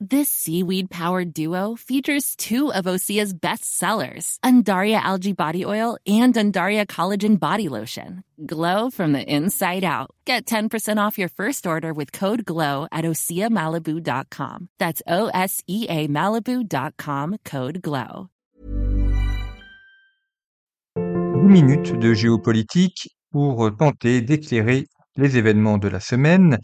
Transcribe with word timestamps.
This 0.00 0.28
seaweed 0.28 0.90
powered 0.90 1.34
duo 1.34 1.74
features 1.74 2.36
two 2.36 2.72
of 2.72 2.84
Osea's 2.84 3.34
best 3.34 3.64
sellers, 3.76 4.38
Undaria 4.44 5.00
Algae 5.00 5.32
Body 5.32 5.64
Oil 5.64 5.98
and 6.06 6.32
Undaria 6.34 6.86
Collagen 6.86 7.36
Body 7.36 7.68
Lotion. 7.68 8.22
Glow 8.46 8.90
from 8.90 9.12
the 9.12 9.20
inside 9.24 9.82
out. 9.82 10.10
Get 10.24 10.46
10% 10.46 11.04
off 11.04 11.18
your 11.18 11.28
first 11.28 11.66
order 11.66 11.92
with 11.92 12.12
code 12.12 12.44
GLOW 12.44 12.86
at 12.92 13.04
OseaMalibu.com. 13.04 14.68
That's 14.78 15.02
O 15.08 15.30
S 15.34 15.64
E 15.66 15.86
A 15.88 16.06
Malibu.com 16.06 17.38
code 17.44 17.82
GLOW. 17.82 18.30
10 20.94 21.48
minutes 21.48 21.98
de 21.98 22.14
géopolitique 22.14 23.08
pour 23.32 23.76
tenter 23.76 24.20
d'éclairer 24.20 24.86
les 25.16 25.36
événements 25.36 25.78
de 25.78 25.88
la 25.88 25.98
semaine 25.98 26.58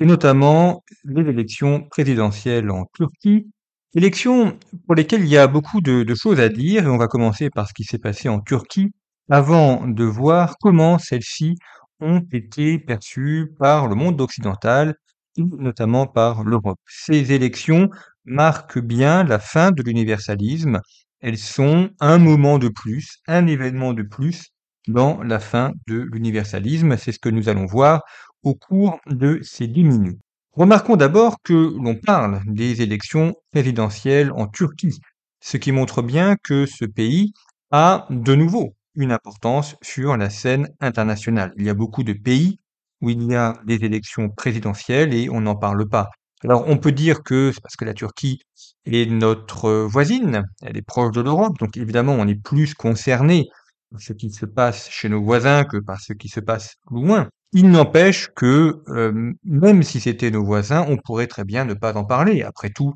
et 0.00 0.06
notamment 0.06 0.84
les 1.04 1.28
élections 1.28 1.82
présidentielles 1.88 2.70
en 2.70 2.86
Turquie. 2.94 3.46
Élections 3.94 4.58
pour 4.84 4.94
lesquelles 4.94 5.22
il 5.22 5.28
y 5.28 5.38
a 5.38 5.46
beaucoup 5.46 5.80
de, 5.80 6.14
choses 6.14 6.40
à 6.40 6.48
dire 6.48 6.84
et 6.84 6.88
on 6.88 6.98
va 6.98 7.08
commencer 7.08 7.48
par 7.50 7.68
ce 7.68 7.72
qui 7.72 7.84
s'est 7.84 7.98
passé 7.98 8.28
en 8.28 8.40
Turquie 8.40 8.92
avant 9.30 9.86
de 9.86 10.04
voir 10.04 10.56
comment 10.60 10.98
celles-ci 10.98 11.56
ont 12.00 12.22
été 12.30 12.78
perçues 12.78 13.54
par 13.58 13.88
le 13.88 13.94
monde 13.94 14.20
occidental 14.20 14.96
et 15.38 15.42
notamment 15.42 16.06
par 16.06 16.44
l'Europe. 16.44 16.78
Ces 16.86 17.32
élections 17.32 17.88
marquent 18.24 18.80
bien 18.80 19.24
la 19.24 19.38
fin 19.38 19.70
de 19.70 19.82
l'universalisme. 19.82 20.80
Elles 21.20 21.38
sont 21.38 21.90
un 22.00 22.18
moment 22.18 22.58
de 22.58 22.68
plus, 22.68 23.18
un 23.26 23.46
événement 23.46 23.94
de 23.94 24.02
plus 24.02 24.50
dans 24.88 25.22
la 25.22 25.40
fin 25.40 25.72
de 25.88 26.06
l'universalisme. 26.12 26.96
C'est 26.96 27.12
ce 27.12 27.18
que 27.18 27.28
nous 27.28 27.48
allons 27.48 27.66
voir 27.66 28.02
au 28.46 28.54
cours 28.54 29.00
de 29.06 29.40
ces 29.42 29.66
dix 29.66 29.82
minutes. 29.82 30.20
Remarquons 30.52 30.94
d'abord 30.94 31.38
que 31.42 31.74
l'on 31.82 31.96
parle 31.96 32.40
des 32.46 32.80
élections 32.80 33.34
présidentielles 33.50 34.30
en 34.30 34.46
Turquie, 34.46 35.00
ce 35.40 35.56
qui 35.56 35.72
montre 35.72 36.00
bien 36.00 36.36
que 36.44 36.64
ce 36.64 36.84
pays 36.84 37.32
a 37.72 38.06
de 38.08 38.36
nouveau 38.36 38.76
une 38.94 39.10
importance 39.10 39.74
sur 39.82 40.16
la 40.16 40.30
scène 40.30 40.68
internationale. 40.78 41.52
Il 41.56 41.64
y 41.64 41.68
a 41.68 41.74
beaucoup 41.74 42.04
de 42.04 42.12
pays 42.12 42.60
où 43.00 43.10
il 43.10 43.24
y 43.24 43.34
a 43.34 43.54
des 43.66 43.84
élections 43.84 44.30
présidentielles 44.30 45.12
et 45.12 45.28
on 45.28 45.40
n'en 45.40 45.56
parle 45.56 45.88
pas. 45.88 46.08
Alors 46.44 46.68
on 46.68 46.78
peut 46.78 46.92
dire 46.92 47.24
que 47.24 47.50
c'est 47.52 47.60
parce 47.60 47.74
que 47.74 47.84
la 47.84 47.94
Turquie 47.94 48.38
est 48.84 49.10
notre 49.10 49.72
voisine, 49.72 50.44
elle 50.62 50.76
est 50.76 50.86
proche 50.86 51.12
de 51.12 51.20
l'Europe, 51.20 51.58
donc 51.58 51.76
évidemment 51.76 52.12
on 52.12 52.28
est 52.28 52.40
plus 52.40 52.74
concerné 52.74 53.48
par 53.90 54.00
ce 54.00 54.12
qui 54.12 54.30
se 54.30 54.46
passe 54.46 54.88
chez 54.88 55.08
nos 55.08 55.22
voisins 55.22 55.64
que 55.64 55.78
par 55.78 56.00
ce 56.00 56.12
qui 56.12 56.28
se 56.28 56.38
passe 56.38 56.76
loin. 56.92 57.28
Il 57.58 57.70
n'empêche 57.70 58.28
que 58.36 58.82
euh, 58.88 59.32
même 59.42 59.82
si 59.82 59.98
c'était 59.98 60.30
nos 60.30 60.44
voisins, 60.44 60.84
on 60.90 60.98
pourrait 60.98 61.26
très 61.26 61.44
bien 61.44 61.64
ne 61.64 61.72
pas 61.72 61.96
en 61.96 62.04
parler. 62.04 62.42
Après 62.42 62.68
tout, 62.68 62.92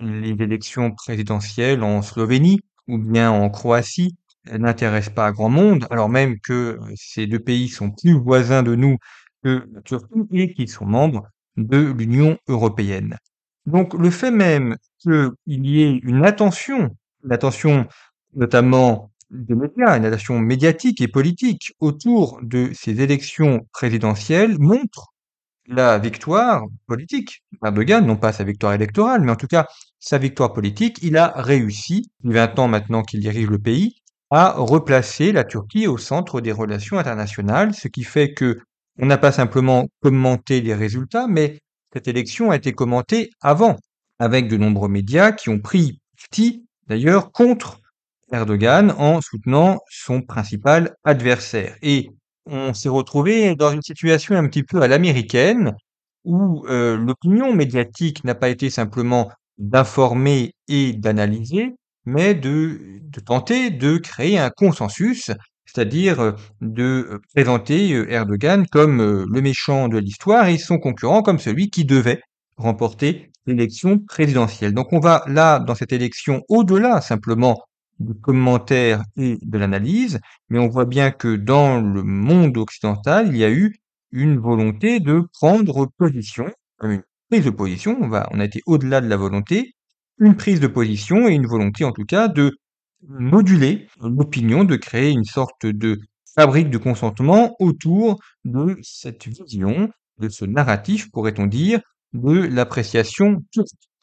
les 0.00 0.30
élections 0.30 0.92
présidentielles 0.92 1.82
en 1.82 2.02
Slovénie 2.02 2.60
ou 2.86 2.98
bien 2.98 3.32
en 3.32 3.50
Croatie 3.50 4.14
n'intéressent 4.48 5.12
pas 5.12 5.32
grand 5.32 5.48
monde, 5.48 5.88
alors 5.90 6.08
même 6.08 6.38
que 6.38 6.78
ces 6.94 7.26
deux 7.26 7.40
pays 7.40 7.68
sont 7.68 7.90
plus 7.90 8.12
voisins 8.12 8.62
de 8.62 8.76
nous 8.76 8.96
que 9.42 9.68
la 9.72 9.82
Turquie 9.82 10.28
et 10.30 10.54
qu'ils 10.54 10.70
sont 10.70 10.86
membres 10.86 11.26
de 11.56 11.92
l'Union 11.98 12.38
européenne. 12.46 13.18
Donc 13.66 13.92
le 13.92 14.10
fait 14.10 14.30
même 14.30 14.76
qu'il 15.00 15.32
y 15.48 15.82
ait 15.82 15.98
une 16.04 16.24
attention, 16.24 16.96
une 17.24 17.32
attention 17.32 17.88
notamment 18.36 19.10
des 19.30 19.54
médias, 19.54 19.96
une 19.96 20.04
attention 20.04 20.38
médiatique 20.38 21.00
et 21.00 21.08
politique 21.08 21.72
autour 21.80 22.38
de 22.42 22.70
ces 22.74 23.00
élections 23.00 23.66
présidentielles 23.72 24.58
montre 24.58 25.12
la 25.66 25.98
victoire 25.98 26.64
politique 26.86 27.42
d'Erdogan, 27.60 28.06
non 28.06 28.16
pas 28.16 28.32
sa 28.32 28.44
victoire 28.44 28.72
électorale, 28.72 29.22
mais 29.22 29.32
en 29.32 29.36
tout 29.36 29.48
cas 29.48 29.66
sa 29.98 30.18
victoire 30.18 30.52
politique. 30.52 30.98
Il 31.02 31.16
a 31.16 31.32
réussi, 31.36 32.10
il 32.22 32.32
y 32.32 32.38
a 32.38 32.46
20 32.46 32.58
ans 32.60 32.68
maintenant 32.68 33.02
qu'il 33.02 33.20
dirige 33.20 33.48
le 33.48 33.58
pays, 33.58 33.96
à 34.30 34.52
replacer 34.56 35.32
la 35.32 35.44
Turquie 35.44 35.86
au 35.86 35.98
centre 35.98 36.40
des 36.40 36.52
relations 36.52 36.98
internationales, 36.98 37.74
ce 37.74 37.88
qui 37.88 38.04
fait 38.04 38.32
que 38.32 38.58
on 38.98 39.06
n'a 39.06 39.18
pas 39.18 39.32
simplement 39.32 39.88
commenté 40.00 40.60
les 40.60 40.74
résultats, 40.74 41.26
mais 41.28 41.58
cette 41.92 42.08
élection 42.08 42.50
a 42.50 42.56
été 42.56 42.72
commentée 42.72 43.30
avant, 43.40 43.76
avec 44.18 44.48
de 44.48 44.56
nombreux 44.56 44.88
médias 44.88 45.32
qui 45.32 45.48
ont 45.48 45.60
pris 45.60 46.00
parti, 46.16 46.66
d'ailleurs, 46.86 47.30
contre 47.32 47.80
Erdogan 48.32 48.92
en 48.98 49.20
soutenant 49.20 49.78
son 49.88 50.22
principal 50.22 50.94
adversaire. 51.04 51.76
Et 51.82 52.08
on 52.46 52.74
s'est 52.74 52.88
retrouvé 52.88 53.54
dans 53.56 53.72
une 53.72 53.82
situation 53.82 54.36
un 54.36 54.48
petit 54.48 54.62
peu 54.62 54.82
à 54.82 54.88
l'américaine, 54.88 55.74
où 56.24 56.64
euh, 56.68 56.96
l'opinion 56.96 57.54
médiatique 57.54 58.24
n'a 58.24 58.34
pas 58.34 58.48
été 58.48 58.70
simplement 58.70 59.30
d'informer 59.58 60.52
et 60.68 60.92
d'analyser, 60.92 61.74
mais 62.04 62.34
de, 62.34 62.80
de 63.00 63.20
tenter 63.20 63.70
de 63.70 63.96
créer 63.98 64.38
un 64.38 64.50
consensus, 64.50 65.30
c'est-à-dire 65.64 66.20
euh, 66.20 66.32
de 66.60 67.08
euh, 67.10 67.18
présenter 67.34 67.90
Erdogan 68.12 68.66
comme 68.66 69.24
le 69.28 69.40
méchant 69.40 69.88
de 69.88 69.98
l'histoire 69.98 70.48
et 70.48 70.58
son 70.58 70.78
concurrent 70.78 71.22
comme 71.22 71.38
celui 71.38 71.70
qui 71.70 71.84
devait 71.84 72.20
remporter 72.56 73.30
l'élection 73.46 73.98
présidentielle. 73.98 74.74
Donc 74.74 74.92
on 74.92 75.00
va 75.00 75.22
là, 75.28 75.60
dans 75.60 75.74
cette 75.74 75.92
élection, 75.92 76.42
au-delà 76.48 77.00
simplement 77.00 77.62
du 77.98 78.14
commentaire 78.14 79.02
et 79.16 79.38
de 79.42 79.58
l'analyse, 79.58 80.20
mais 80.48 80.58
on 80.58 80.68
voit 80.68 80.84
bien 80.84 81.10
que 81.10 81.36
dans 81.36 81.80
le 81.80 82.02
monde 82.02 82.56
occidental, 82.58 83.28
il 83.28 83.36
y 83.36 83.44
a 83.44 83.50
eu 83.50 83.76
une 84.12 84.38
volonté 84.38 85.00
de 85.00 85.22
prendre 85.32 85.88
position, 85.98 86.46
une 86.82 87.02
prise 87.30 87.44
de 87.44 87.50
position, 87.50 87.98
on, 88.00 88.10
on 88.12 88.40
a 88.40 88.44
été 88.44 88.62
au-delà 88.66 89.00
de 89.00 89.08
la 89.08 89.16
volonté, 89.16 89.74
une 90.18 90.36
prise 90.36 90.60
de 90.60 90.66
position 90.66 91.28
et 91.28 91.34
une 91.34 91.46
volonté 91.46 91.84
en 91.84 91.92
tout 91.92 92.04
cas 92.04 92.28
de 92.28 92.56
moduler 93.02 93.88
l'opinion, 94.00 94.64
de 94.64 94.76
créer 94.76 95.10
une 95.10 95.24
sorte 95.24 95.66
de 95.66 96.00
fabrique 96.34 96.70
de 96.70 96.78
consentement 96.78 97.56
autour 97.60 98.20
de 98.44 98.78
cette 98.82 99.26
vision, 99.26 99.90
de 100.18 100.28
ce 100.28 100.44
narratif, 100.44 101.10
pourrait-on 101.10 101.46
dire, 101.46 101.80
de 102.12 102.32
l'appréciation. 102.46 103.42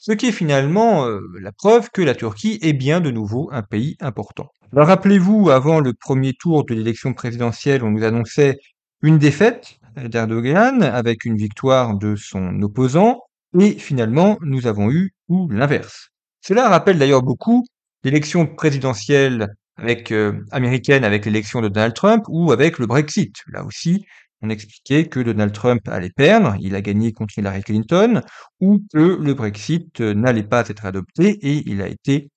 Ce 0.06 0.12
qui 0.12 0.25
est 0.25 0.34
finalement 0.34 1.08
euh, 1.08 1.22
la 1.40 1.53
preuve 1.53 1.90
que 1.90 2.02
la 2.02 2.14
Turquie 2.14 2.59
est 2.62 2.74
bien 2.74 3.00
de 3.00 3.09
nouveau 3.09 3.47
un 3.53 3.62
pays 3.62 3.96
important. 4.02 4.50
Alors 4.74 4.88
rappelez-vous, 4.88 5.50
avant 5.50 5.80
le 5.80 5.94
premier 5.94 6.34
tour 6.34 6.66
de 6.66 6.74
l'élection 6.74 7.14
présidentielle, 7.14 7.86
on 7.86 7.91
nous 7.91 8.03
annonçait 8.03 8.58
une 9.02 9.18
défaite 9.18 9.78
d'Erdogan 9.96 10.84
avec 10.84 11.24
une 11.24 11.38
victoire 11.38 11.96
de 11.97 12.18
son 12.18 12.62
opposant, 12.63 13.22
et 13.58 13.72
finalement 13.80 14.38
nous 14.42 14.68
avons 14.68 14.92
eu 14.92 15.13
tout 15.30 15.47
l'inverse. 15.50 16.09
Cela 16.42 16.68
rappelle 16.68 17.00
d'ailleurs 17.00 17.24
beaucoup 17.24 17.63
l'élection 18.03 18.46
présidentielle 18.46 19.56
euh, 19.80 20.34
américaine 20.52 21.06
avec 21.06 21.24
l'élection 21.24 21.62
de 21.62 21.69
Donald 21.69 21.94
Trump 21.94 22.25
ou 22.28 22.52
avec 22.52 22.78
le 22.78 22.88
Brexit. 22.88 23.38
Là 23.47 23.63
aussi, 23.63 24.03
on 24.44 24.50
expliquait 24.50 25.06
que 25.06 25.22
Donald 25.22 25.54
Trump 25.54 25.88
allait 25.88 26.12
perdre, 26.12 26.56
il 26.59 26.76
a 26.76 26.81
gagné 26.81 27.14
contre 27.14 27.38
Hillary 27.40 27.64
Clinton, 27.64 28.22
ou 28.59 28.84
que 28.94 29.18
le 29.20 29.34
Brexit 29.34 30.02
euh, 30.02 30.14
n'allait 30.14 30.44
pas 30.44 30.68
être 30.68 30.86
adopté 30.86 31.30
et 31.42 31.64
il 31.66 31.81
a 31.81 31.88
été, 31.88 32.30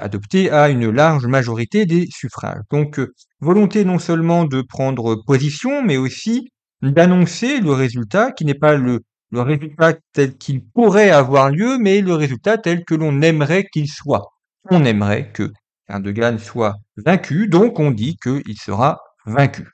adopté 0.00 0.50
à 0.50 0.70
une 0.70 0.88
large 0.88 1.26
majorité 1.26 1.84
des 1.84 2.06
suffrages. 2.10 2.62
Donc, 2.70 2.98
euh, 2.98 3.12
volonté 3.40 3.84
non 3.84 3.98
seulement 3.98 4.46
de 4.46 4.62
prendre 4.62 5.16
position, 5.26 5.82
mais 5.82 5.98
aussi 5.98 6.48
d'annoncer 6.80 7.60
le 7.60 7.72
résultat 7.72 8.32
qui 8.32 8.46
n'est 8.46 8.54
pas 8.54 8.76
le, 8.76 9.00
le 9.30 9.40
résultat 9.42 9.94
tel 10.14 10.38
qu'il 10.38 10.64
pourrait 10.64 11.10
avoir 11.10 11.50
lieu, 11.50 11.76
mais 11.78 12.00
le 12.00 12.14
résultat 12.14 12.56
tel 12.56 12.84
que 12.84 12.94
l'on 12.94 13.20
aimerait 13.20 13.64
qu'il 13.64 13.88
soit. 13.88 14.24
On 14.70 14.86
aimerait 14.86 15.32
que 15.32 15.52
Erdogan 15.88 16.38
soit 16.38 16.76
vaincu, 16.96 17.48
donc 17.48 17.78
on 17.78 17.90
dit 17.90 18.16
qu'il 18.16 18.58
sera 18.58 19.00
vaincu. 19.26 19.68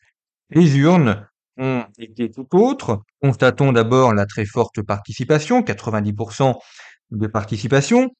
Les 0.50 0.76
urnes 0.78 1.24
ont 1.56 1.84
été 1.98 2.30
tout 2.30 2.46
autres. 2.52 3.02
Constatons 3.22 3.72
d'abord 3.72 4.14
la 4.14 4.26
très 4.26 4.44
forte 4.44 4.82
participation, 4.82 5.62
90% 5.62 6.54
de 7.10 7.26
participation. 7.26 8.10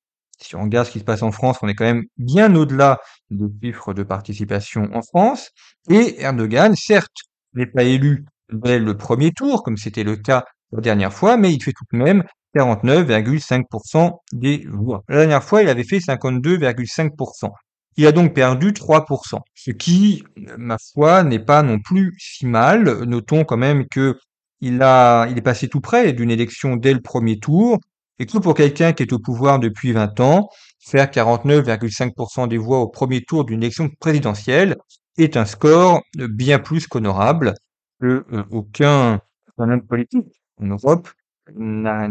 Si 0.40 0.56
on 0.56 0.62
regarde 0.62 0.86
ce 0.86 0.92
qui 0.92 0.98
se 0.98 1.04
passe 1.04 1.22
en 1.22 1.32
France, 1.32 1.58
on 1.62 1.68
est 1.68 1.74
quand 1.74 1.84
même 1.84 2.04
bien 2.16 2.54
au-delà 2.54 2.98
des 3.30 3.72
chiffres 3.72 3.94
de 3.94 4.02
participation 4.02 4.88
en 4.92 5.02
France. 5.02 5.50
Et 5.88 6.20
Erdogan, 6.20 6.74
certes, 6.74 7.16
n'est 7.54 7.66
pas 7.66 7.84
élu 7.84 8.24
dès 8.52 8.78
le 8.78 8.96
premier 8.96 9.32
tour, 9.32 9.62
comme 9.62 9.76
c'était 9.76 10.04
le 10.04 10.16
cas 10.16 10.44
la 10.72 10.80
dernière 10.80 11.12
fois, 11.12 11.36
mais 11.36 11.52
il 11.52 11.62
fait 11.62 11.72
tout 11.72 11.84
de 11.92 11.98
même 11.98 12.24
49,5% 12.56 14.12
des 14.32 14.64
voix. 14.70 15.02
La 15.08 15.18
dernière 15.18 15.44
fois, 15.44 15.62
il 15.62 15.68
avait 15.68 15.84
fait 15.84 15.98
52,5%. 15.98 17.50
Il 17.96 18.06
a 18.06 18.12
donc 18.12 18.34
perdu 18.34 18.72
3%, 18.72 19.38
ce 19.54 19.70
qui, 19.70 20.24
ma 20.58 20.76
foi, 20.92 21.22
n'est 21.22 21.38
pas 21.38 21.62
non 21.62 21.78
plus 21.78 22.14
si 22.18 22.46
mal. 22.46 23.04
Notons 23.04 23.44
quand 23.44 23.56
même 23.56 23.86
que 23.86 24.18
il 24.60 24.74
est 24.82 25.44
passé 25.44 25.68
tout 25.68 25.80
près 25.80 26.12
d'une 26.12 26.30
élection 26.30 26.76
dès 26.76 26.94
le 26.94 27.00
premier 27.00 27.38
tour, 27.38 27.78
et 28.18 28.26
que 28.26 28.38
pour 28.38 28.54
quelqu'un 28.54 28.92
qui 28.92 29.02
est 29.02 29.12
au 29.12 29.18
pouvoir 29.18 29.58
depuis 29.58 29.92
20 29.92 30.20
ans, 30.20 30.48
faire 30.80 31.06
49,5% 31.06 32.48
des 32.48 32.58
voix 32.58 32.80
au 32.80 32.88
premier 32.88 33.22
tour 33.22 33.44
d'une 33.44 33.62
élection 33.62 33.90
présidentielle 34.00 34.76
est 35.18 35.36
un 35.36 35.44
score 35.44 36.02
bien 36.16 36.58
plus 36.58 36.86
qu'honorable 36.86 37.54
que 38.00 38.24
euh, 38.32 38.44
aucun 38.50 39.20
homme 39.58 39.82
politique 39.82 40.26
en 40.60 40.66
Europe 40.66 41.08
n'a 41.54 42.08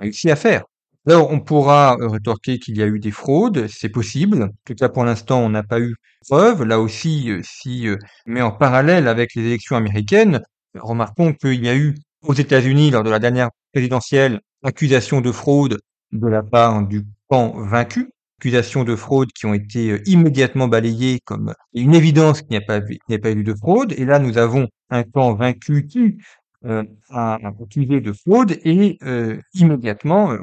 réussi 0.00 0.30
à 0.30 0.36
faire. 0.36 0.64
Alors, 1.06 1.30
on 1.30 1.40
pourra 1.40 1.96
euh, 2.00 2.08
rétorquer 2.08 2.58
qu'il 2.58 2.76
y 2.76 2.82
a 2.82 2.86
eu 2.86 2.98
des 2.98 3.10
fraudes, 3.10 3.68
c'est 3.68 3.88
possible. 3.88 4.42
En 4.44 4.48
tout 4.64 4.74
cas, 4.74 4.88
pour 4.88 5.04
l'instant, 5.04 5.40
on 5.40 5.50
n'a 5.50 5.62
pas 5.62 5.80
eu 5.80 5.94
preuve. 6.28 6.64
Là 6.64 6.80
aussi, 6.80 7.30
euh, 7.30 7.40
si 7.44 7.86
met 8.26 8.42
en 8.42 8.50
parallèle 8.50 9.08
avec 9.08 9.34
les 9.34 9.42
élections 9.42 9.76
américaines, 9.76 10.40
remarquons 10.74 11.32
qu'il 11.32 11.64
y 11.64 11.68
a 11.68 11.76
eu 11.76 11.94
aux 12.22 12.34
États-Unis, 12.34 12.90
lors 12.90 13.04
de 13.04 13.10
la 13.10 13.18
dernière 13.18 13.50
présidentielle, 13.72 14.40
accusation 14.64 15.20
de 15.20 15.32
fraude 15.32 15.78
de 16.12 16.26
la 16.26 16.42
part 16.42 16.86
du 16.86 17.04
camp 17.28 17.54
vaincu, 17.56 18.10
accusations 18.38 18.84
de 18.84 18.96
fraude 18.96 19.32
qui 19.32 19.46
ont 19.46 19.54
été 19.54 19.92
euh, 19.92 20.02
immédiatement 20.06 20.68
balayées 20.68 21.20
comme 21.24 21.54
une 21.72 21.94
évidence 21.94 22.42
qu'il 22.42 22.50
n'y 22.50 22.56
a 22.56 23.18
pas, 23.18 23.30
eu 23.30 23.44
de 23.44 23.54
fraude. 23.54 23.92
Et 23.96 24.04
là, 24.04 24.18
nous 24.18 24.38
avons 24.38 24.68
un 24.90 25.02
camp 25.04 25.34
vaincu 25.34 25.86
qui 25.86 26.18
euh, 26.64 26.84
a 27.10 27.38
accusé 27.44 28.00
de 28.00 28.12
fraude 28.12 28.58
et 28.64 28.98
euh, 29.02 29.40
immédiatement, 29.54 30.36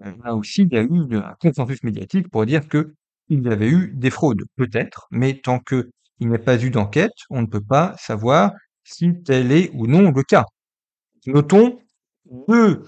là 0.00 0.34
aussi, 0.36 0.62
il 0.62 0.72
y 0.74 0.78
a 0.78 0.82
eu 0.82 1.16
un 1.16 1.34
consensus 1.40 1.82
médiatique 1.82 2.28
pour 2.30 2.46
dire 2.46 2.68
que 2.68 2.94
il 3.28 3.42
y 3.42 3.48
avait 3.48 3.68
eu 3.70 3.92
des 3.94 4.10
fraudes, 4.10 4.42
peut-être, 4.56 5.08
mais 5.10 5.40
tant 5.42 5.58
qu'il 5.60 5.86
n'y 6.20 6.34
a 6.34 6.38
pas 6.38 6.62
eu 6.62 6.70
d'enquête, 6.70 7.12
on 7.30 7.42
ne 7.42 7.46
peut 7.46 7.60
pas 7.62 7.94
savoir 7.98 8.52
si 8.84 9.12
tel 9.24 9.50
est 9.52 9.70
ou 9.74 9.86
non 9.88 10.12
le 10.12 10.22
cas. 10.22 10.44
Notons 11.26 11.78
deux 12.48 12.82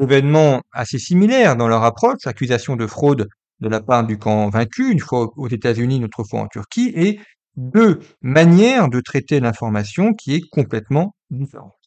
événements 0.00 0.62
assez 0.72 0.98
similaires 0.98 1.56
dans 1.56 1.68
leur 1.68 1.84
approche, 1.84 2.26
accusation 2.26 2.76
de 2.76 2.86
fraude 2.86 3.28
de 3.60 3.68
la 3.68 3.80
part 3.80 4.06
du 4.06 4.18
camp 4.18 4.48
vaincu, 4.50 4.90
une 4.92 5.00
fois 5.00 5.30
aux 5.36 5.48
États-Unis, 5.48 5.96
une 5.98 6.04
autre 6.04 6.24
fois 6.24 6.40
en 6.40 6.48
Turquie, 6.48 6.92
et 6.94 7.20
deux 7.56 8.00
manières 8.22 8.88
de 8.88 9.00
traiter 9.00 9.40
l'information 9.40 10.14
qui 10.14 10.34
est 10.36 10.42
complètement 10.50 11.14
différente. 11.30 11.79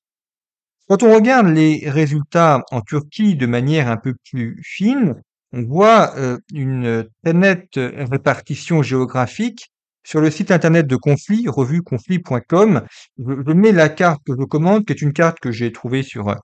Quand 0.93 1.01
on 1.01 1.15
regarde 1.15 1.47
les 1.47 1.89
résultats 1.89 2.61
en 2.69 2.81
Turquie 2.81 3.35
de 3.35 3.47
manière 3.47 3.87
un 3.87 3.97
peu 3.97 4.13
plus 4.29 4.61
fine, 4.63 5.15
on 5.51 5.63
voit 5.63 6.15
euh, 6.17 6.37
une 6.53 7.09
très 7.23 7.33
nette 7.33 7.77
répartition 7.77 8.83
géographique 8.83 9.71
sur 10.05 10.21
le 10.21 10.29
site 10.29 10.51
internet 10.51 10.85
de 10.85 10.95
Conflit, 10.95 11.47
revueconflit.com. 11.47 12.83
Je, 13.17 13.53
mets 13.53 13.71
la 13.71 13.89
carte 13.89 14.21
que 14.23 14.33
je 14.39 14.45
commande, 14.45 14.85
qui 14.85 14.93
est 14.93 15.01
une 15.01 15.13
carte 15.13 15.39
que 15.39 15.51
j'ai 15.51 15.71
trouvée 15.71 16.03
sur 16.03 16.29
un, 16.29 16.37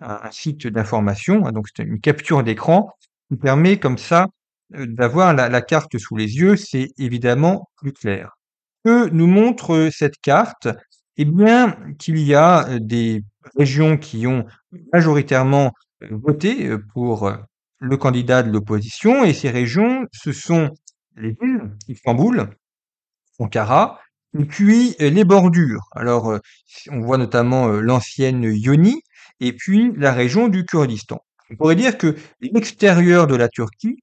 un 0.00 0.30
site 0.32 0.66
d'information, 0.66 1.46
hein, 1.46 1.52
donc 1.52 1.68
c'est 1.72 1.84
une 1.84 2.00
capture 2.00 2.42
d'écran 2.42 2.90
qui 3.30 3.36
permet 3.36 3.78
comme 3.78 3.98
ça 3.98 4.26
euh, 4.74 4.84
d'avoir 4.84 5.32
la, 5.32 5.62
carte 5.62 5.96
sous 5.96 6.16
les 6.16 6.38
yeux, 6.38 6.56
c'est 6.56 6.88
évidemment 6.98 7.70
plus 7.76 7.92
clair. 7.92 8.36
Que 8.84 9.08
nous 9.10 9.28
montre 9.28 9.74
euh, 9.74 9.90
cette 9.92 10.18
carte? 10.20 10.66
Eh 11.18 11.24
bien, 11.24 11.76
qu'il 12.00 12.18
y 12.18 12.34
a 12.34 12.68
euh, 12.68 12.78
des 12.80 13.22
régions 13.56 13.96
qui 13.96 14.26
ont 14.26 14.46
majoritairement 14.92 15.72
voté 16.10 16.70
pour 16.92 17.32
le 17.78 17.96
candidat 17.96 18.42
de 18.42 18.50
l'opposition, 18.50 19.24
et 19.24 19.34
ces 19.34 19.50
régions, 19.50 20.06
ce 20.12 20.32
sont 20.32 20.70
les 21.16 21.36
villes, 21.40 21.70
Istanbul, 21.88 22.48
Ankara, 23.38 24.00
et 24.38 24.44
puis 24.44 24.94
les 24.98 25.24
bordures. 25.24 25.88
Alors, 25.92 26.38
on 26.90 27.00
voit 27.00 27.18
notamment 27.18 27.68
l'ancienne 27.68 28.44
Yoni, 28.44 29.02
et 29.40 29.52
puis 29.52 29.92
la 29.96 30.12
région 30.12 30.48
du 30.48 30.64
Kurdistan. 30.64 31.20
On 31.50 31.56
pourrait 31.56 31.76
dire 31.76 31.98
que 31.98 32.16
l'extérieur 32.40 33.26
de 33.26 33.36
la 33.36 33.48
Turquie 33.48 33.98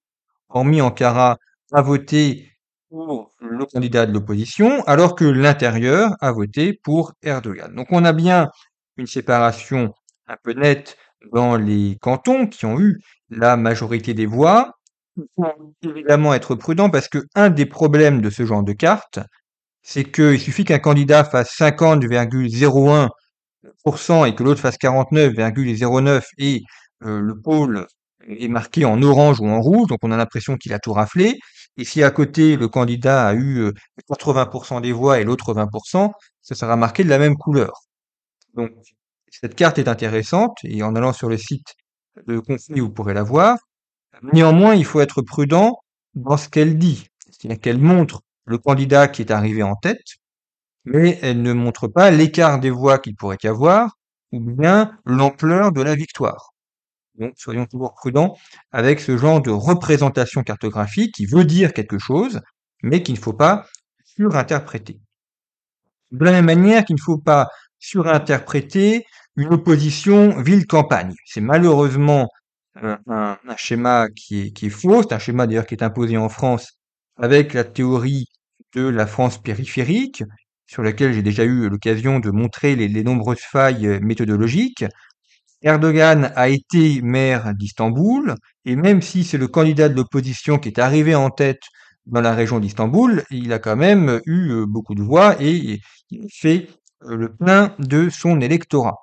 hormis 0.49 0.81
Ankara, 0.81 1.37
a 1.71 1.81
voté 1.81 2.51
pour 2.89 3.31
le 3.39 3.65
candidat 3.65 4.07
de 4.07 4.13
l'opposition, 4.13 4.83
alors 4.85 5.15
que 5.15 5.25
l'intérieur 5.25 6.15
a 6.21 6.31
voté 6.31 6.73
pour 6.73 7.13
Erdogan. 7.21 7.73
Donc 7.75 7.87
on 7.91 8.03
a 8.03 8.13
bien 8.13 8.49
une 8.99 9.07
séparation 9.07 9.93
un 10.27 10.35
peu 10.43 10.53
nette 10.53 10.97
dans 11.31 11.57
les 11.57 11.97
cantons 12.01 12.47
qui 12.47 12.65
ont 12.65 12.79
eu 12.79 12.99
la 13.29 13.57
majorité 13.57 14.13
des 14.13 14.25
voix. 14.25 14.71
Il 15.17 15.25
faut 15.35 15.73
évidemment 15.83 16.33
être 16.33 16.55
prudent 16.55 16.89
parce 16.89 17.09
que 17.09 17.19
un 17.35 17.49
des 17.49 17.65
problèmes 17.65 18.21
de 18.21 18.29
ce 18.29 18.45
genre 18.45 18.63
de 18.63 18.73
carte, 18.73 19.19
c'est 19.81 20.05
qu'il 20.05 20.39
suffit 20.39 20.65
qu'un 20.65 20.79
candidat 20.79 21.23
fasse 21.23 21.57
50,01% 21.57 24.27
et 24.27 24.35
que 24.35 24.43
l'autre 24.43 24.61
fasse 24.61 24.77
49,09 24.77 26.23
et 26.37 26.61
euh, 27.03 27.19
le 27.19 27.39
pôle 27.39 27.87
est 28.27 28.47
marqué 28.47 28.85
en 28.85 29.01
orange 29.01 29.39
ou 29.39 29.47
en 29.47 29.61
rouge, 29.61 29.87
donc 29.87 29.99
on 30.03 30.11
a 30.11 30.17
l'impression 30.17 30.57
qu'il 30.57 30.73
a 30.73 30.79
tout 30.79 30.93
raflé. 30.93 31.39
Et 31.77 31.85
si 31.85 32.03
à 32.03 32.11
côté 32.11 32.57
le 32.57 32.67
candidat 32.67 33.27
a 33.27 33.33
eu 33.33 33.71
80% 34.09 34.77
euh, 34.77 34.81
des 34.81 34.91
voix 34.91 35.19
et 35.19 35.23
l'autre 35.23 35.53
20%, 35.53 36.11
ça 36.41 36.55
sera 36.55 36.75
marqué 36.75 37.03
de 37.03 37.09
la 37.09 37.19
même 37.19 37.37
couleur. 37.37 37.71
Donc 38.55 38.71
cette 39.29 39.55
carte 39.55 39.79
est 39.79 39.87
intéressante 39.87 40.57
et 40.63 40.83
en 40.83 40.95
allant 40.95 41.13
sur 41.13 41.29
le 41.29 41.37
site 41.37 41.75
de 42.27 42.39
conflit 42.39 42.79
vous 42.79 42.89
pourrez 42.89 43.13
la 43.13 43.23
voir. 43.23 43.57
Néanmoins, 44.33 44.75
il 44.75 44.85
faut 44.85 44.99
être 44.99 45.21
prudent 45.21 45.79
dans 46.13 46.37
ce 46.37 46.49
qu'elle 46.49 46.77
dit, 46.77 47.07
c'est-à-dire 47.29 47.59
qu'elle 47.61 47.79
montre 47.79 48.21
le 48.45 48.57
candidat 48.57 49.07
qui 49.07 49.21
est 49.21 49.31
arrivé 49.31 49.63
en 49.63 49.75
tête, 49.75 50.17
mais 50.83 51.19
elle 51.21 51.41
ne 51.41 51.53
montre 51.53 51.87
pas 51.87 52.11
l'écart 52.11 52.59
des 52.59 52.71
voix 52.71 52.99
qu'il 52.99 53.15
pourrait 53.15 53.37
y 53.43 53.47
avoir 53.47 53.95
ou 54.31 54.39
bien 54.39 54.97
l'ampleur 55.05 55.71
de 55.71 55.81
la 55.81 55.95
victoire. 55.95 56.53
Donc, 57.15 57.33
soyons 57.37 57.65
toujours 57.65 57.93
prudents 57.93 58.35
avec 58.71 58.99
ce 58.99 59.17
genre 59.17 59.41
de 59.41 59.51
représentation 59.51 60.41
cartographique 60.43 61.15
qui 61.15 61.25
veut 61.25 61.43
dire 61.43 61.73
quelque 61.73 61.99
chose, 61.99 62.41
mais 62.81 63.03
qu'il 63.03 63.15
ne 63.15 63.19
faut 63.19 63.33
pas 63.33 63.65
surinterpréter. 64.05 64.99
De 66.11 66.25
la 66.25 66.31
même 66.31 66.45
manière 66.45 66.85
qu'il 66.85 66.95
ne 66.95 67.01
faut 67.01 67.17
pas 67.17 67.49
surinterpréter 67.79 69.05
une 69.35 69.53
opposition 69.53 70.41
ville-campagne. 70.41 71.13
C'est 71.25 71.41
malheureusement 71.41 72.27
un, 72.75 73.37
schéma 73.57 74.07
qui 74.15 74.41
est, 74.41 74.51
qui 74.51 74.69
faux, 74.69 75.01
c'est 75.01 75.13
un 75.13 75.19
schéma 75.19 75.47
d'ailleurs 75.47 75.65
qui 75.65 75.75
est 75.75 75.83
imposé 75.83 76.17
en 76.17 76.29
France 76.29 76.79
avec 77.17 77.53
la 77.53 77.63
théorie 77.63 78.27
de 78.75 78.87
la 78.87 79.07
France 79.07 79.41
périphérique, 79.41 80.23
sur 80.67 80.83
laquelle 80.83 81.13
j'ai 81.13 81.23
déjà 81.23 81.43
eu 81.43 81.67
l'occasion 81.67 82.19
de 82.19 82.29
montrer 82.29 82.75
les 82.75 83.03
nombreuses 83.03 83.39
failles 83.39 83.99
méthodologiques. 84.01 84.85
Erdogan 85.61 86.31
a 86.35 86.47
été 86.47 87.01
maire 87.01 87.53
d'Istanbul, 87.53 88.35
et 88.63 88.75
même 88.75 89.01
si 89.01 89.23
c'est 89.23 89.37
le 89.37 89.47
candidat 89.47 89.89
de 89.89 89.95
l'opposition 89.95 90.57
qui 90.57 90.69
est 90.69 90.79
arrivé 90.79 91.15
en 91.15 91.29
tête 91.31 91.63
dans 92.05 92.21
la 92.21 92.33
région 92.33 92.59
d'Istanbul, 92.59 93.23
il 93.29 93.51
a 93.51 93.59
quand 93.59 93.75
même 93.75 94.21
eu 94.25 94.51
euh, 94.51 94.65
beaucoup 94.65 94.95
de 94.95 95.01
voix 95.01 95.35
et 95.41 95.79
il 96.11 96.27
fait 96.31 96.67
le 97.01 97.33
plein 97.33 97.75
de 97.79 98.09
son 98.09 98.41
électorat. 98.41 98.97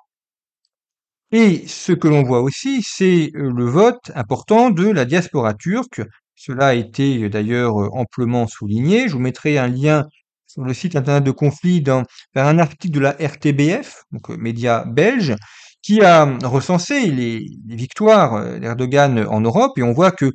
Et 1.31 1.67
ce 1.67 1.91
que 1.91 2.07
l'on 2.07 2.23
voit 2.23 2.41
aussi, 2.41 2.81
c'est 2.83 3.31
euh, 3.35 3.51
le 3.51 3.65
vote 3.65 4.11
important 4.15 4.69
de 4.69 4.87
la 4.87 5.03
diaspora 5.05 5.53
turque. 5.53 6.01
Cela 6.35 6.67
a 6.67 6.73
été 6.73 7.27
d'ailleurs 7.29 7.75
amplement 7.93 8.47
souligné. 8.47 9.07
Je 9.07 9.13
vous 9.13 9.19
mettrai 9.19 9.57
un 9.57 9.67
lien 9.67 10.05
sur 10.45 10.63
le 10.63 10.73
site 10.73 10.95
internet 10.95 11.23
de 11.23 11.31
conflit 11.31 11.81
dans, 11.81 12.03
vers 12.33 12.47
un 12.47 12.59
article 12.59 12.93
de 12.93 12.99
la 13.01 13.11
RTBF, 13.11 14.03
donc 14.11 14.29
média 14.29 14.85
belge, 14.85 15.35
qui 15.81 16.01
a 16.01 16.25
recensé 16.43 17.11
les, 17.11 17.45
victoires 17.65 18.35
euh, 18.35 18.59
d'Erdogan 18.59 19.25
en 19.27 19.41
Europe, 19.41 19.77
et 19.77 19.83
on 19.83 19.93
voit 19.93 20.11
que 20.11 20.31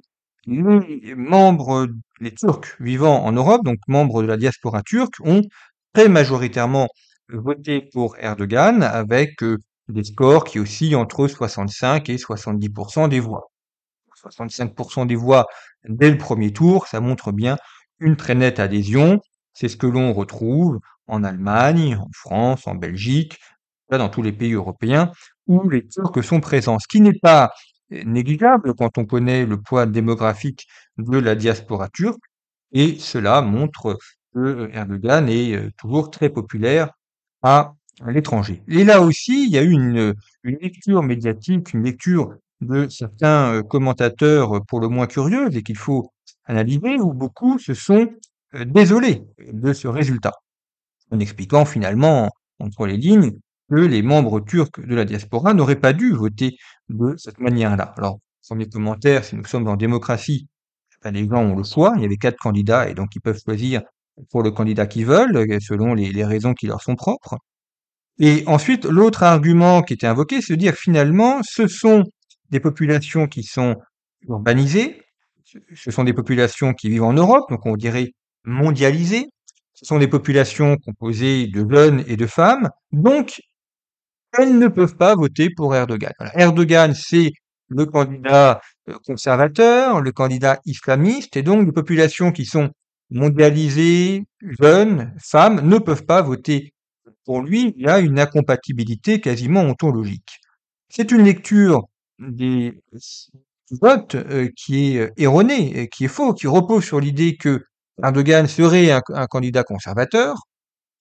les 0.47 1.15
membres, 1.15 1.89
les 2.21 2.35
Turcs 2.35 2.77
vivant 2.81 3.25
en 3.25 3.33
Europe, 3.33 3.65
donc 3.65 3.79
membres 3.87 4.23
de 4.23 4.27
la 4.27 4.37
diaspora 4.37 4.83
turque, 4.83 5.15
ont 5.25 5.43
très 5.95 6.09
majoritairement 6.09 6.89
voté 7.33 7.81
pour 7.93 8.17
Erdogan 8.19 8.83
avec 8.83 9.43
euh, 9.43 9.59
des 9.89 10.05
scores 10.05 10.45
qui 10.45 10.59
oscillent 10.59 10.97
entre 10.97 11.27
65 11.27 12.09
et 12.09 12.17
70% 12.17 13.09
des 13.09 13.21
voix. 13.21 13.51
65% 14.25 15.07
des 15.07 15.17
voix 15.17 15.47
dès 15.89 16.11
le 16.11 16.19
premier 16.19 16.53
tour, 16.53 16.87
ça 16.87 17.01
montre 17.01 17.33
bien 17.33 17.57
une 17.99 18.17
très 18.17 18.35
nette 18.35 18.61
adhésion. 18.61 19.21
C'est 19.53 19.69
ce 19.69 19.77
que 19.77 19.87
l'on 19.87 20.13
retrouve 20.13 20.79
en 21.07 21.25
Allemagne, 21.25 21.97
en 21.97 22.09
France, 22.15 22.67
en 22.67 22.75
Belgique, 22.75 23.39
dans 23.91 24.09
tous 24.09 24.23
les 24.23 24.33
pays 24.33 24.53
européens 24.53 25.11
où 25.47 25.69
les 25.69 25.87
Turcs 25.87 26.23
sont 26.23 26.41
présents. 26.41 26.79
Ce 26.79 26.89
qui 26.89 27.01
n'est 27.01 27.19
pas 27.19 27.53
négligeable 27.91 28.75
quand 28.75 28.97
on 28.99 29.05
connaît 29.05 29.45
le 29.45 29.61
poids 29.61 29.87
démographique 29.87 30.67
de 30.99 31.19
la 31.19 31.35
diaspora 31.35 31.89
turque, 31.89 32.23
et 32.73 32.99
cela 32.99 33.43
montre 33.43 33.99
que 34.35 34.71
Erdogan 34.73 35.29
est 35.29 35.55
euh, 35.55 35.71
toujours 35.77 36.11
très 36.11 36.31
populaire 36.31 36.91
à 37.43 37.75
l'étranger. 38.07 38.63
Et 38.69 38.85
là 38.85 39.01
aussi, 39.01 39.47
il 39.47 39.51
y 39.51 39.59
a 39.59 39.63
eu 39.63 39.71
une, 39.71 40.15
lecture 40.45 41.03
médiatique, 41.03 41.73
une 41.73 41.85
lecture 41.85 42.35
de 42.61 42.89
certains 42.89 43.55
euh, 43.55 43.63
commentateurs 43.63 44.65
pour 44.67 44.81
le 44.81 44.89
moins 44.89 45.07
curieux 45.07 45.55
et 45.55 45.63
qu'il 45.63 45.77
faut 45.77 46.13
analyser, 46.45 46.99
où 47.01 47.13
beaucoup 47.13 47.59
se 47.59 47.75
sont 47.75 48.09
euh, 48.55 48.65
désolés 48.65 49.23
de 49.53 49.73
ce 49.73 49.89
résultat, 49.89 50.33
en 51.11 51.19
expliquant 51.19 51.65
finalement 51.65 52.31
entre 52.59 52.87
les 52.87 52.97
lignes 52.97 53.33
que 53.69 53.77
les 53.77 54.03
membres 54.03 54.41
turcs 54.41 54.81
de 54.81 54.95
la 54.95 55.05
diaspora 55.05 55.55
n'auraient 55.55 55.81
pas 55.81 55.93
dû 55.93 56.13
voter 56.13 56.57
de 56.89 57.15
cette 57.17 57.41
manière-là. 57.41 57.95
Alors, 57.97 58.19
premier 58.47 58.69
commentaire, 58.69 59.25
si 59.25 59.37
nous 59.37 59.45
sommes 59.45 59.67
en 59.69 59.77
démocratie, 59.77 60.49
les 61.11 61.29
gens 61.29 61.43
ont 61.43 61.57
le 61.57 61.65
choix. 61.65 61.95
Il 61.97 62.03
y 62.03 62.05
avait 62.05 62.17
quatre 62.17 62.39
candidats 62.39 62.89
et 62.89 62.95
donc 62.95 63.15
ils 63.17 63.21
peuvent 63.21 63.41
choisir 63.43 63.83
pour 64.31 64.43
le 64.43 64.51
candidat 64.51 64.87
qu'ils 64.87 65.07
veulent, 65.07 65.47
selon 65.61 65.95
les, 65.95 66.25
raisons 66.25 66.55
qui 66.55 66.67
leur 66.67 66.83
sont 66.83 66.97
propres. 66.97 67.37
Et 68.19 68.45
ensuite, 68.47 68.85
l'autre 68.85 69.23
argument 69.23 69.83
qui 69.83 69.95
était 69.95 70.07
invoqué, 70.07 70.41
c'est 70.41 70.55
de 70.55 70.59
dire 70.59 70.75
finalement, 70.75 71.41
ce 71.43 71.67
sont 71.67 72.05
des 72.51 72.61
populations 72.61 73.27
qui 73.27 73.43
sont 73.43 73.77
urbanisées, 74.29 75.01
ce 75.75 75.91
sont 75.91 76.05
des 76.05 76.13
populations 76.13 76.75
qui 76.75 76.89
vivent 76.89 77.05
en 77.05 77.13
Europe, 77.13 77.51
donc 77.51 77.65
on 77.67 77.77
dirait 77.77 78.13
mondialisées, 78.45 79.27
ce 79.75 79.87
sont 79.87 79.99
des 79.99 80.09
populations 80.09 80.77
composées 80.77 81.47
de 81.47 81.67
jeunes 81.69 82.05
et 82.07 82.17
de 82.17 82.27
femmes, 82.27 82.69
donc 82.93 83.41
elles 84.39 84.59
ne 84.59 84.69
peuvent 84.69 84.97
pas 84.97 85.15
voter 85.15 85.51
pour 85.51 85.75
Erdogan. 85.75 86.13
Erdogan, 86.35 86.95
c'est 86.95 87.33
le 87.69 87.87
candidat 87.87 88.61
euh, 88.89 88.95
conservateur, 89.07 90.01
le 90.01 90.13
candidat 90.13 90.61
islamiste, 90.67 91.37
et 91.37 91.43
donc 91.43 91.67
les 91.67 91.73
populations 91.73 92.33
qui 92.33 92.45
sont 92.45 92.71
mondialisées, 93.13 94.25
jeunes, 94.41 95.15
femmes, 95.19 95.61
ne 95.69 95.79
peuvent 95.79 96.07
pas 96.07 96.23
voter 96.23 96.73
pour 97.25 97.43
lui. 97.43 97.75
Il 97.77 97.85
y 97.85 97.89
a 97.89 98.01
une 98.01 98.19
incompatibilité 98.19 99.21
quasiment 99.21 99.63
ontologique. 99.63 100.41
C'est 100.89 101.11
une 101.13 101.25
lecture 101.25 101.83
des 102.19 102.81
votes 103.81 104.15
euh, 104.15 104.49
qui 104.57 104.97
est 104.97 105.01
euh, 105.01 105.11
erronée, 105.17 105.89
qui 105.89 106.05
est 106.05 106.09
faux, 106.09 106.35
qui 106.35 106.47
repose 106.47 106.85
sur 106.85 107.01
l'idée 107.01 107.37
que 107.37 107.65
Erdogan 108.03 108.47
serait 108.47 108.91
un, 108.91 109.27
candidat 109.27 109.65
conservateur, 109.65 110.37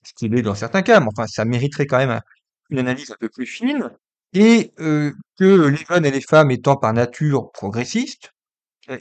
ce 0.05 0.13
qu'il 0.13 0.35
est 0.37 0.41
dans 0.41 0.55
certains 0.55 0.81
cas, 0.81 0.99
mais 0.99 1.07
enfin 1.07 1.27
ça 1.27 1.45
mériterait 1.45 1.85
quand 1.85 1.97
même 1.97 2.19
une 2.69 2.79
analyse 2.79 3.11
un 3.11 3.15
peu 3.19 3.29
plus 3.29 3.45
fine, 3.45 3.91
et 4.33 4.71
euh, 4.79 5.11
que 5.37 5.67
les 5.67 5.77
jeunes 5.77 6.05
et 6.05 6.11
les 6.11 6.21
femmes 6.21 6.51
étant 6.51 6.77
par 6.77 6.93
nature 6.93 7.51
progressistes, 7.51 8.30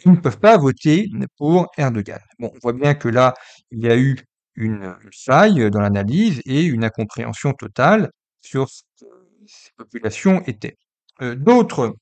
ils 0.04 0.12
ne 0.12 0.16
peuvent 0.16 0.38
pas 0.38 0.56
voter 0.58 1.10
pour 1.36 1.70
Erdogan. 1.76 2.20
Bon, 2.38 2.50
on 2.54 2.58
voit 2.62 2.72
bien 2.72 2.94
que 2.94 3.08
là, 3.08 3.34
il 3.70 3.80
y 3.80 3.88
a 3.88 3.96
eu 3.96 4.16
une, 4.54 4.94
faille 5.24 5.70
dans 5.70 5.80
l'analyse 5.80 6.42
et 6.44 6.64
une 6.64 6.84
incompréhension 6.84 7.52
totale 7.52 8.10
sur 8.40 8.68
ce 8.68 8.82
que 9.00 9.06
ces 9.46 9.70
populations 9.76 10.42
étaient. 10.46 10.76
Euh, 11.22 11.34
d'autres 11.34 11.94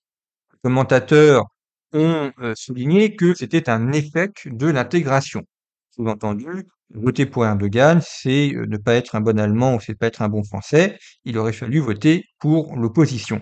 commentateurs 0.63 1.45
ont 1.93 2.33
souligné 2.55 3.17
que 3.17 3.35
c'était 3.35 3.71
un 3.71 3.93
échec 3.93 4.47
de 4.47 4.67
l'intégration. 4.67 5.43
Sous-entendu, 5.91 6.67
voter 6.91 7.27
pour 7.27 7.45
Erdogan, 7.47 8.01
c'est 8.03 8.53
ne 8.55 8.77
pas 8.77 8.95
être 8.95 9.15
un 9.15 9.21
bon 9.21 9.39
Allemand 9.39 9.77
ou 9.77 9.81
c'est 9.81 9.93
ne 9.93 9.97
pas 9.97 10.07
être 10.07 10.23
un 10.23 10.29
bon 10.29 10.45
Français. 10.45 10.99
Il 11.25 11.39
aurait 11.39 11.53
fallu 11.53 11.79
voter 11.81 12.25
pour 12.39 12.77
l'opposition. 12.77 13.41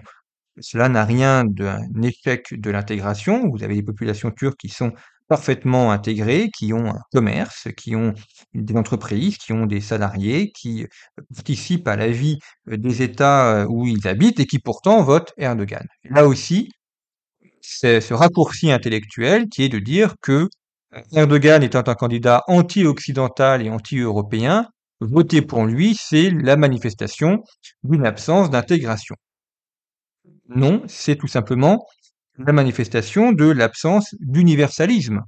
Cela 0.61 0.89
n'a 0.89 1.05
rien 1.05 1.45
d'un 1.45 1.81
échec 2.03 2.59
de 2.59 2.71
l'intégration. 2.71 3.49
Vous 3.51 3.63
avez 3.63 3.75
des 3.75 3.83
populations 3.83 4.31
turques 4.31 4.59
qui 4.59 4.69
sont 4.69 4.93
parfaitement 5.29 5.91
intégrées, 5.91 6.51
qui 6.57 6.73
ont 6.73 6.89
un 6.89 7.01
commerce, 7.13 7.69
qui 7.77 7.97
ont 7.97 8.15
des 8.55 8.77
entreprises, 8.77 9.39
qui 9.39 9.53
ont 9.53 9.67
des 9.67 9.81
salariés, 9.81 10.53
qui 10.53 10.87
participent 11.35 11.89
à 11.89 11.97
la 11.97 12.09
vie 12.09 12.39
des 12.67 13.03
États 13.03 13.67
où 13.69 13.87
ils 13.87 14.07
habitent 14.07 14.41
et 14.41 14.47
qui 14.47 14.59
pourtant 14.61 15.03
votent 15.03 15.33
Erdogan. 15.37 15.87
Là 16.11 16.27
aussi, 16.27 16.71
c'est 17.61 18.01
ce 18.01 18.15
raccourci 18.15 18.71
intellectuel 18.71 19.49
qui 19.49 19.65
est 19.65 19.69
de 19.69 19.81
dire 19.81 20.15
que 20.23 20.49
Erdogan 21.13 21.63
étant 21.63 21.83
un 21.87 21.95
candidat 21.95 22.43
anti-occidental 22.47 23.63
et 23.63 23.71
anti-européen, 23.71 24.69
voter 25.01 25.43
pour 25.43 25.65
lui, 25.67 25.97
c'est 26.01 26.31
la 26.31 26.57
manifestation 26.57 27.43
d'une 27.83 28.07
absence 28.07 28.49
d'intégration. 28.51 29.17
Non, 30.49 30.83
c'est 30.87 31.17
tout 31.17 31.27
simplement 31.27 31.87
la 32.39 32.53
manifestation 32.53 33.33
de 33.33 33.47
l'absence 33.47 34.15
d'universalisme. 34.21 35.23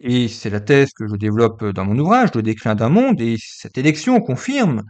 Et 0.00 0.28
c'est 0.28 0.50
la 0.50 0.60
thèse 0.60 0.92
que 0.92 1.08
je 1.08 1.16
développe 1.16 1.64
dans 1.64 1.84
mon 1.84 1.98
ouvrage, 1.98 2.30
Le 2.34 2.42
déclin 2.42 2.74
d'un 2.74 2.88
monde, 2.88 3.20
et 3.20 3.36
cette 3.38 3.78
élection 3.78 4.20
confirme 4.20 4.84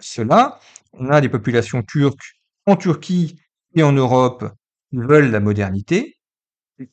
cela. 0.00 0.58
On 0.92 1.10
a 1.10 1.20
des 1.20 1.28
populations 1.28 1.82
turques 1.82 2.36
en 2.66 2.76
Turquie 2.76 3.38
et 3.74 3.82
en 3.82 3.92
Europe 3.92 4.50
qui 4.90 4.98
veulent 4.98 5.30
la 5.30 5.40
modernité, 5.40 6.16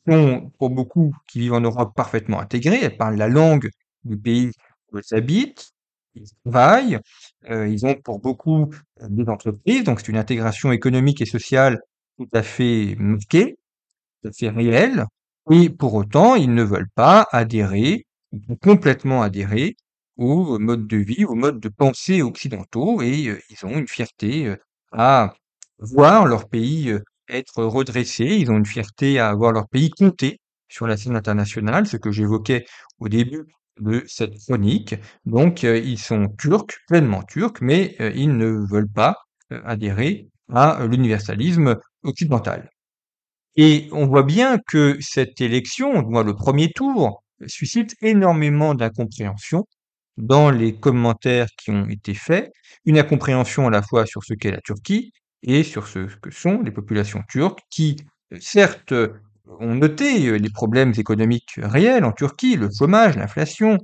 sont, 0.08 0.52
pour 0.58 0.70
beaucoup 0.70 1.14
qui 1.28 1.40
vivent 1.40 1.54
en 1.54 1.60
Europe, 1.60 1.94
parfaitement 1.96 2.40
intégrés. 2.40 2.80
Elles 2.82 2.96
parlent 2.96 3.16
la 3.16 3.28
langue 3.28 3.68
du 4.04 4.18
pays 4.18 4.50
où 4.92 4.98
elles 4.98 5.18
habitent, 5.18 5.70
ils 6.14 6.28
travaillent, 6.44 6.98
euh, 7.50 7.68
ils 7.68 7.86
ont 7.86 7.94
pour 7.96 8.20
beaucoup 8.20 8.70
des 9.08 9.28
entreprises, 9.28 9.84
donc 9.84 10.00
c'est 10.00 10.08
une 10.08 10.16
intégration 10.16 10.72
économique 10.72 11.20
et 11.22 11.26
sociale 11.26 11.80
tout 12.18 12.28
à 12.32 12.42
fait 12.42 12.96
marquée, 12.98 13.56
tout 14.22 14.28
à 14.30 14.32
fait 14.32 14.50
réelle, 14.50 15.06
et 15.50 15.70
pour 15.70 15.94
autant, 15.94 16.34
ils 16.36 16.54
ne 16.54 16.62
veulent 16.64 16.90
pas 16.94 17.26
adhérer, 17.32 18.06
complètement 18.62 19.22
adhérer 19.22 19.76
au 20.16 20.58
mode 20.58 20.86
de 20.88 20.96
vie, 20.98 21.24
au 21.24 21.34
mode 21.34 21.60
de 21.60 21.68
pensée 21.68 22.22
occidentaux, 22.22 23.02
et 23.02 23.28
euh, 23.28 23.40
ils 23.50 23.66
ont 23.66 23.76
une 23.78 23.88
fierté 23.88 24.46
euh, 24.48 24.56
à 24.92 25.34
voir 25.80 26.26
leur 26.26 26.48
pays 26.48 26.94
être 27.28 27.64
redressés, 27.64 28.24
ils 28.38 28.50
ont 28.50 28.58
une 28.58 28.66
fierté 28.66 29.18
à 29.18 29.28
avoir 29.30 29.52
leur 29.52 29.68
pays 29.68 29.90
compté 29.90 30.40
sur 30.68 30.86
la 30.86 30.96
scène 30.96 31.16
internationale, 31.16 31.86
ce 31.86 31.96
que 31.96 32.10
j'évoquais 32.10 32.64
au 32.98 33.08
début 33.08 33.44
de 33.80 34.04
cette 34.06 34.38
chronique. 34.38 34.94
Donc, 35.24 35.64
euh, 35.64 35.78
ils 35.78 35.98
sont 35.98 36.28
turcs, 36.38 36.78
pleinement 36.88 37.22
turcs, 37.22 37.60
mais 37.60 37.96
euh, 38.00 38.12
ils 38.14 38.36
ne 38.36 38.66
veulent 38.70 38.90
pas 38.90 39.16
euh, 39.52 39.60
adhérer 39.64 40.28
à 40.52 40.86
l'universalisme 40.86 41.76
occidental. 42.02 42.70
Et 43.56 43.88
on 43.92 44.06
voit 44.06 44.24
bien 44.24 44.58
que 44.58 44.96
cette 45.00 45.40
élection, 45.40 46.02
moi, 46.02 46.24
le 46.24 46.34
premier 46.34 46.70
tour, 46.72 47.22
suscite 47.46 47.94
énormément 48.02 48.74
d'incompréhension 48.74 49.64
dans 50.16 50.50
les 50.50 50.74
commentaires 50.76 51.48
qui 51.58 51.70
ont 51.70 51.88
été 51.88 52.14
faits, 52.14 52.52
une 52.84 52.98
incompréhension 52.98 53.66
à 53.66 53.70
la 53.70 53.82
fois 53.82 54.06
sur 54.06 54.22
ce 54.24 54.34
qu'est 54.34 54.52
la 54.52 54.60
Turquie, 54.60 55.12
et 55.42 55.62
sur 55.62 55.86
ce 55.86 56.06
que 56.22 56.30
sont 56.30 56.62
les 56.62 56.70
populations 56.70 57.22
turques 57.28 57.60
qui, 57.70 57.96
certes, 58.40 58.94
ont 59.60 59.74
noté 59.74 60.38
les 60.38 60.50
problèmes 60.50 60.94
économiques 60.96 61.58
réels 61.58 62.04
en 62.04 62.12
Turquie, 62.12 62.56
le 62.56 62.70
chômage, 62.76 63.16
l'inflation, 63.16 63.78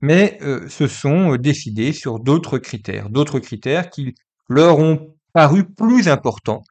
mais 0.00 0.38
se 0.68 0.86
sont 0.86 1.36
décidés 1.36 1.92
sur 1.92 2.18
d'autres 2.18 2.58
critères, 2.58 3.10
d'autres 3.10 3.40
critères 3.40 3.90
qui 3.90 4.14
leur 4.48 4.78
ont 4.78 5.14
paru 5.32 5.64
plus 5.64 6.08
importants 6.08 6.62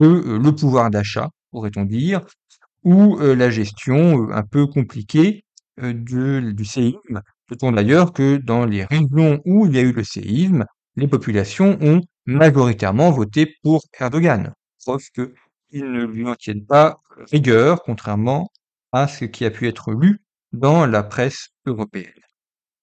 que 0.00 0.38
le 0.38 0.54
pouvoir 0.54 0.90
d'achat, 0.90 1.30
pourrait-on 1.50 1.84
dire, 1.84 2.24
ou 2.84 3.18
la 3.18 3.50
gestion 3.50 4.30
un 4.30 4.42
peu 4.42 4.66
compliquée 4.66 5.44
du 5.80 6.64
séisme. 6.64 7.22
Notons 7.50 7.72
d'ailleurs 7.72 8.12
que 8.12 8.36
dans 8.36 8.64
les 8.64 8.84
régions 8.84 9.40
où 9.44 9.66
il 9.66 9.74
y 9.74 9.78
a 9.78 9.82
eu 9.82 9.92
le 9.92 10.04
séisme, 10.04 10.64
les 10.96 11.08
populations 11.08 11.78
ont 11.80 12.00
majoritairement 12.26 13.10
voté 13.10 13.54
pour 13.62 13.82
Erdogan, 13.98 14.52
preuve 14.84 15.02
qu'ils 15.14 15.90
ne 15.90 16.04
lui 16.04 16.26
en 16.26 16.34
tiennent 16.34 16.66
pas 16.66 17.00
rigueur, 17.30 17.82
contrairement 17.82 18.50
à 18.92 19.08
ce 19.08 19.24
qui 19.24 19.44
a 19.44 19.50
pu 19.50 19.66
être 19.68 19.92
lu 19.92 20.20
dans 20.52 20.86
la 20.86 21.02
presse 21.02 21.48
européenne. 21.66 22.12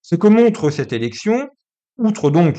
Ce 0.01 0.15
que 0.15 0.27
montre 0.27 0.70
cette 0.70 0.94
élection, 0.94 1.50
outre 1.98 2.30
donc 2.30 2.58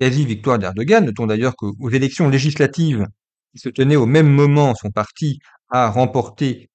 quasi-victoire 0.00 0.58
d'Erdogan, 0.58 1.04
notons 1.04 1.26
d'ailleurs 1.26 1.56
qu'aux 1.56 1.90
élections 1.90 2.28
législatives 2.28 3.06
qui 3.52 3.60
se 3.60 3.68
tenaient 3.68 3.96
au 3.96 4.06
même 4.06 4.28
moment, 4.28 4.74
son 4.74 4.90
parti 4.90 5.38
a 5.70 5.90
remporté, 5.90 6.70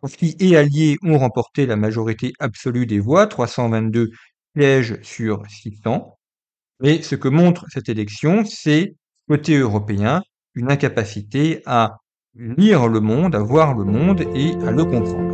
parti 0.00 0.36
et 0.40 0.56
alliés 0.56 0.96
ont 1.02 1.18
remporté 1.18 1.66
la 1.66 1.76
majorité 1.76 2.32
absolue 2.38 2.86
des 2.86 3.00
voix, 3.00 3.26
322 3.26 4.10
sièges 4.56 4.98
sur 5.02 5.42
600. 5.48 6.16
Mais 6.80 7.02
ce 7.02 7.14
que 7.16 7.28
montre 7.28 7.66
cette 7.70 7.88
élection, 7.88 8.44
c'est, 8.44 8.96
côté 9.28 9.56
européen, 9.56 10.22
une 10.54 10.70
incapacité 10.70 11.62
à 11.66 11.96
lire 12.34 12.88
le 12.88 13.00
monde, 13.00 13.34
à 13.34 13.40
voir 13.40 13.74
le 13.74 13.84
monde 13.84 14.22
et 14.34 14.54
à 14.66 14.70
le 14.70 14.84
comprendre. 14.84 15.33